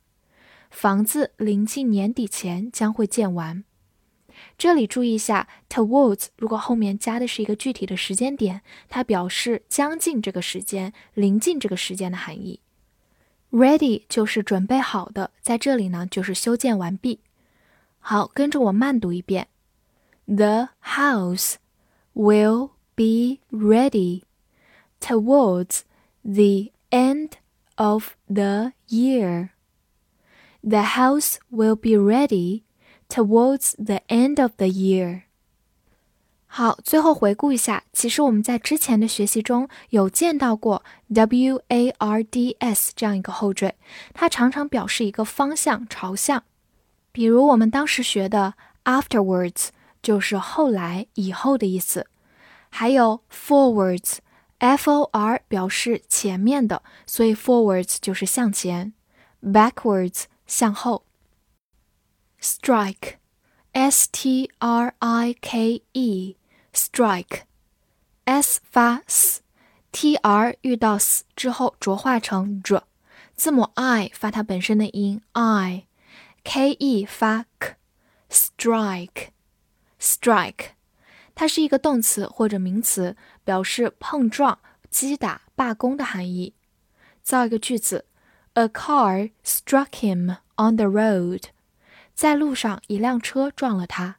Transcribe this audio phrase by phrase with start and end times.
[0.71, 3.65] 房子临近年底前将会建完。
[4.57, 12.61] 这里注意一下，towards 如果后面加的是一个具体的时间点，它表示将近这个时间、临近这个时间的含义。
[13.51, 17.21] Ready 就是准备好的，在这里呢就是修建完毕。
[17.99, 19.49] 好，跟着我慢读一遍。
[20.28, 21.56] The house
[22.14, 24.24] will be ready
[25.00, 25.82] towards
[26.24, 27.32] the end
[27.76, 29.50] of the year.
[30.62, 32.64] The house will be ready
[33.10, 35.24] towards the end of the year.
[36.46, 43.74] 好，最后回顾一下，其实我们在之前的学习中有见到过 wards 这样一个后缀，
[44.14, 46.44] 它常常表示一个方向、朝向。
[47.12, 48.54] 比如我们当时学的
[48.86, 49.70] afterwards
[50.09, 52.07] 就是后来、以后的意思，
[52.71, 58.95] 还有 forwards，f o r 表示前面的，所以 forwards 就是向前
[59.43, 61.05] ，backwards 向后
[62.41, 66.39] ，strike，s t r i k e。
[66.73, 72.83] strike，s 发 s，t r 遇到 s 之后浊化成 z，
[73.35, 79.33] 字母 i 发它本身的音 i，k e 发 k，strike
[79.99, 80.71] k，strike，strike，
[81.35, 84.59] 它是一个动词或者名词，表示碰撞、
[84.91, 86.55] 击打、罢工的含义。
[87.23, 88.07] 造一个句子
[88.55, 91.43] ：A car struck him on the road，
[92.15, 94.17] 在路上一辆车撞了他。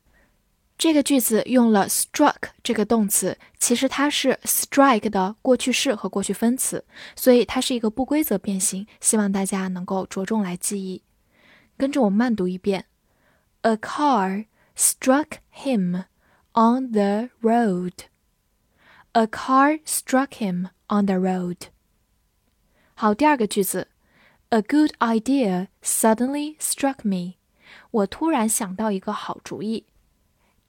[0.78, 6.86] 这个句子用了 struck 这个动词，其实它是 strike 的过去式和过去分词，
[7.18, 8.88] 所以它是一个不规则变形。
[9.02, 11.04] 希望大家能够着重来记忆。
[11.76, 12.86] 跟着我慢读一遍
[13.64, 14.46] ：A car
[14.80, 16.06] struck him
[16.54, 18.06] on the road.
[19.12, 21.58] A car struck him on the road.
[22.96, 23.90] 好，第二个句子
[24.50, 27.36] ：A good idea suddenly struck me.
[27.92, 29.86] 我突然想到一个好主意。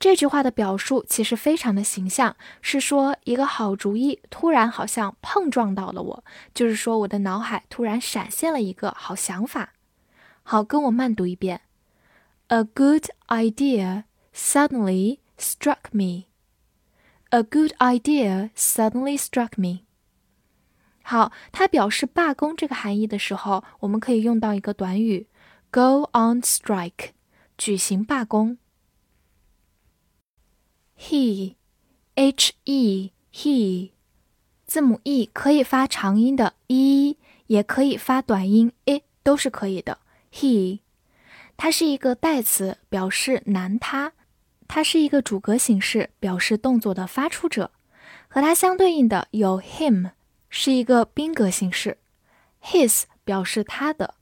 [0.00, 9.74] 这句话的表述其实非常的形象，是说一个好主意突然好像碰撞到了我，就是说我的脑海突然闪现了一个好想法。
[10.42, 11.60] 好，跟我慢读一遍
[12.49, 16.25] ：A good idea suddenly struck me.
[17.29, 19.81] A good idea suddenly struck me.
[21.03, 25.27] 好，它表示罢工这个含义的时候，我们可以用到一个短语：
[25.69, 27.11] go on strike，
[27.57, 28.57] 举行罢工。
[30.97, 31.55] He,
[32.15, 33.91] h e he，
[34.65, 37.17] 字母 e 可以发长音的 e，
[37.47, 39.99] 也可以发短音 e，都是可以的。
[40.31, 40.79] He，
[41.62, 44.14] 它是一个代词，表示男他，
[44.66, 47.70] 它是一个主格形式，表示动作的发出者。
[48.28, 50.12] 和它相对应的有 him，
[50.48, 51.98] 是一个宾格形式。
[52.64, 54.14] His 表示他的。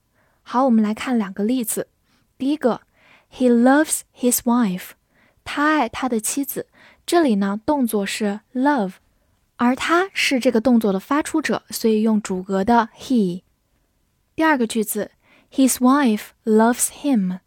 [0.43, 1.87] 好，我们来看两个例子。
[2.37, 2.81] 第一个
[3.33, 4.91] ，He loves his wife。
[5.45, 6.67] 他爱他的妻子，
[7.07, 8.95] 这里呢动作是 love，
[9.55, 13.43] 而他是这个动作的发出者，所以用主格的 he。
[14.35, 15.13] 第二个句子
[15.53, 17.41] ，His wife loves him，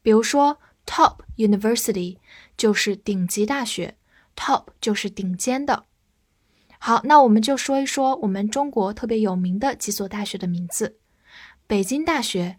[0.03, 2.19] 比如说，top university
[2.57, 3.97] 就是顶级大学
[4.35, 5.85] ，top 就是顶尖的。
[6.79, 10.99] 好，那我们就说一说我们中国特别有名的几所大学的名字。
[11.67, 12.59] 北京大学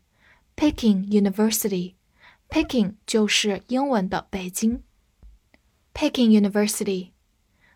[0.55, 4.83] ，Peking University，Peking 就是英文的北京
[5.93, 7.11] ，Peking University。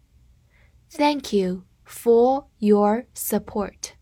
[0.91, 3.93] Thank you for your support.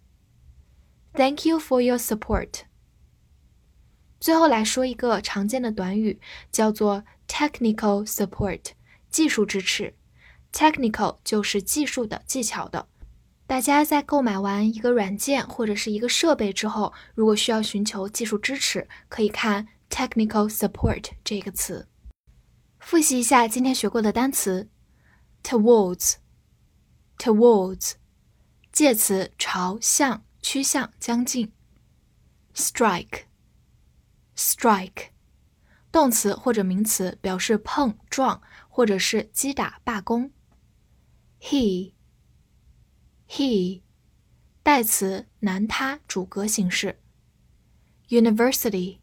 [1.14, 2.62] Thank you for your support.
[4.19, 6.19] 最后来说一个常见的短语，
[6.52, 8.62] 叫做 technical support，
[9.10, 9.94] 技术支持。
[10.52, 12.88] Technical 就是技术的、技巧的。
[13.46, 21.88] 大家在购买完一个软件或者是一个设备之后，如果需要寻求技术支持，可以看 technical support 这个词。
[22.80, 24.68] 复习一下今天学过的单词
[25.44, 27.94] ：towards，towards，
[28.72, 31.52] 介词朝向、趋向、将近
[32.56, 33.24] strike
[34.38, 35.10] strike，
[35.92, 40.31] 动词或者名词，表示碰撞或者是击打、罢工。
[41.42, 41.94] he
[43.28, 43.81] he
[44.63, 47.01] 代词男他主格形式。
[48.10, 49.00] university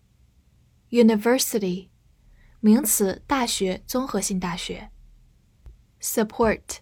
[0.88, 1.88] university
[2.60, 4.90] 名词大学综合性大学。
[6.00, 6.78] support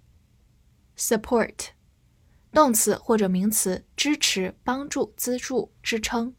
[0.97, 1.69] support
[2.53, 6.35] 动词或者名词支持帮助资助支撑。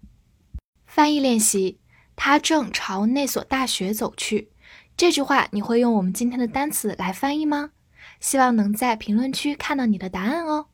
[0.86, 1.80] 翻译练习：
[2.16, 4.50] 他正朝那所大学走去。
[4.96, 7.72] 这句话你会用我们今天的单词来翻译吗？
[8.20, 10.68] 希望能在评论区看到你的答案哦！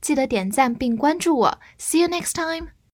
[0.00, 1.60] 记得点赞并关注我。
[1.78, 2.68] See you next time.